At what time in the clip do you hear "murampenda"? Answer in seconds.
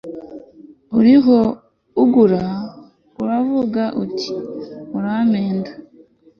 4.91-5.71